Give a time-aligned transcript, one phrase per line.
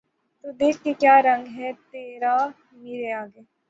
[0.43, 2.35] تو دیکھ کہ کیا رنگ ہے تیرا
[2.73, 3.41] مرے آگے